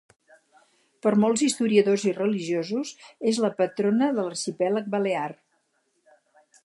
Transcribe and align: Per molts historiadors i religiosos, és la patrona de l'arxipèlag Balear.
Per 1.05 1.11
molts 1.23 1.43
historiadors 1.47 2.05
i 2.11 2.13
religiosos, 2.19 2.95
és 3.33 3.43
la 3.45 3.53
patrona 3.61 4.09
de 4.17 4.25
l'arxipèlag 4.29 4.89
Balear. 4.97 5.29